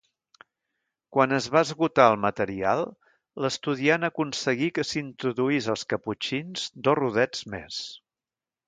Quan 1.17 1.35
es 1.37 1.47
va 1.55 1.61
esgotar 1.65 2.07
el 2.13 2.17
material, 2.23 2.81
l'estudiant 3.45 4.09
aconseguí 4.11 4.71
que 4.79 4.89
s'introduís 4.95 5.71
als 5.77 5.87
Caputxins 5.95 6.67
dos 6.89 7.01
rodets 7.05 7.51
més. 7.57 7.85